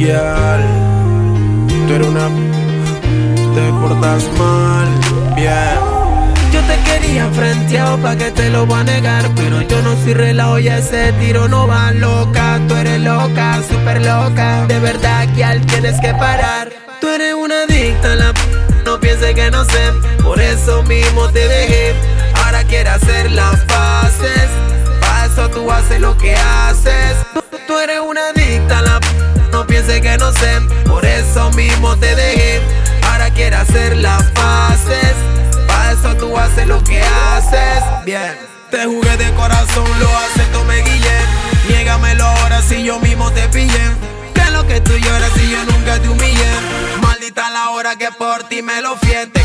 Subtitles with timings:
[0.00, 0.16] Tú eres
[2.06, 2.30] una.
[3.54, 4.88] Te portas mal,
[5.36, 5.78] bien.
[6.50, 10.14] Yo te quería frenteado pa' que te lo voy a negar Pero yo no soy
[10.14, 12.58] relajo y ese tiro no va loca.
[12.66, 14.64] Tú eres loca, súper loca.
[14.68, 16.72] De verdad que al tienes que parar.
[17.02, 18.40] Tú eres una adicta la p
[18.86, 19.92] no pienses que no sé.
[20.22, 21.94] Por eso mismo te dejé.
[22.42, 24.48] Ahora quiero hacer las paces.
[25.02, 27.39] Pa' eso tú haces lo que haces
[29.98, 32.60] que no sé Por eso mismo te dejé
[33.10, 35.14] Ahora quiero hacer las paces
[35.66, 40.76] Pa' eso tú haces lo que haces Bien Te jugué de corazón, lo acepto, me
[40.82, 41.18] guillé.
[41.68, 43.84] Niégamelo ahora si yo mismo te pillé.
[44.32, 46.52] ¿Qué es lo que tú lloras si yo nunca te humillé?
[47.02, 49.40] Maldita la hora que por ti me lo fieste.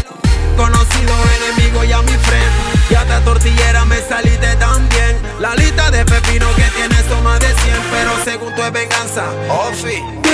[0.56, 2.52] Conocido enemigo y a mi friend.
[2.92, 5.18] Ya te tortillera me saliste tan bien.
[5.40, 7.56] La lista de pepino que tienes más de 100,
[7.92, 9.24] pero según tu es venganza.
[9.50, 10.25] Ofi.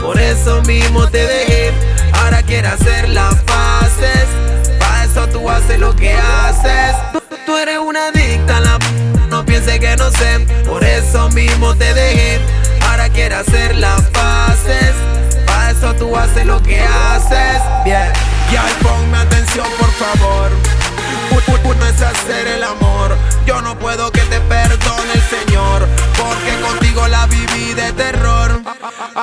[0.00, 1.72] Por eso mismo te dejé.
[2.12, 4.26] Ahora quiero hacer las paces.
[4.78, 6.94] Pa' eso tú haces lo que haces.
[7.46, 8.78] Tú, eres una adicta la
[9.30, 10.40] no pienses que no sé.
[10.66, 12.40] Por eso mismo te dejé.
[12.90, 14.92] Ahora quiero hacer las paces.
[15.46, 17.62] Pa' eso tú haces lo que haces.
[17.84, 18.12] Bien.
[18.52, 20.50] Ya ponme atención por favor.
[21.30, 23.16] Pu- pu- No es hacer el amor.
[23.46, 24.38] Yo no puedo que te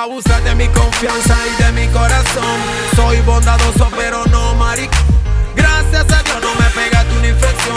[0.00, 2.56] A- a- Abusa de mi confianza y de mi corazón.
[2.96, 4.90] Soy bondadoso, pero no maric.
[5.54, 7.76] Gracias a Dios no me pegaste una infección.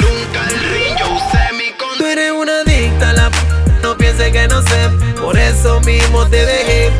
[0.00, 2.10] Nunca el ring yo usé mi Tú control.
[2.10, 3.36] eres una adicta la p
[3.82, 4.88] no pienses que no sé
[5.20, 6.90] Por eso mismo te dejé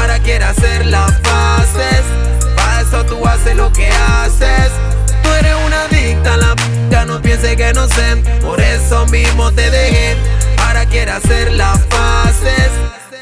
[0.00, 2.02] Ahora quiero hacer las paces
[2.56, 4.70] Pa' eso tú haces lo que haces
[5.22, 9.52] Tú eres una adicta la p ya no pienses que no sé Por eso mismo
[9.52, 10.16] te dejé
[10.66, 11.91] Ahora quiero hacer las paces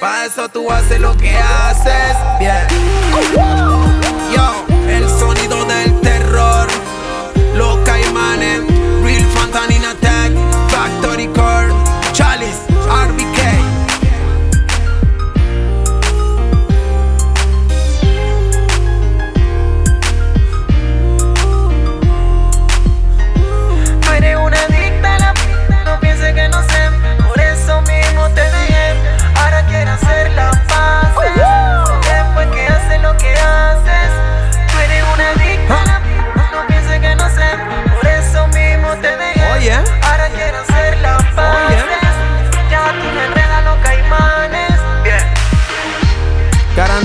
[0.01, 2.80] Pa' eso tú haces lo que haces Bien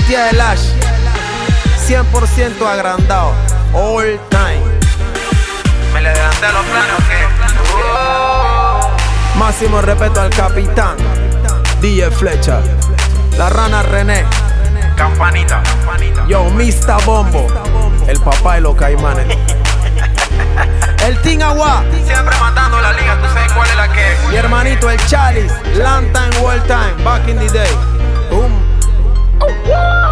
[0.08, 0.68] Garantía de Lash,
[1.88, 3.32] 100% agrandado,
[3.72, 4.62] all time.
[5.92, 7.10] Me le adelanté a los planes, ¿ok?
[9.36, 10.96] Máximo respeto al capitán,
[11.80, 12.60] DJ Flecha,
[13.36, 14.24] la rana René,
[14.96, 15.60] Campanita,
[16.28, 17.04] yo, Mr.
[17.04, 17.48] Bombo,
[18.06, 19.26] el papá de los caimanes.
[21.04, 24.88] El Team Agua, Siempre matando la liga, tú sabes cuál es la que mi hermanito
[24.88, 27.95] el Chalice, long time, world time, back in the day.
[29.38, 30.05] Oh, yeah!